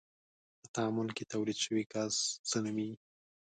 په 0.59 0.67
تعامل 0.75 1.07
کې 1.15 1.23
تولید 1.33 1.57
شوی 1.65 1.83
ګاز 1.93 2.13
څه 2.49 2.57
نومیږي؟ 2.65 2.95